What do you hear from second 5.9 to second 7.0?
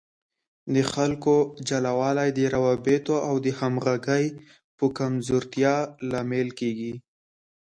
لامل کیږي.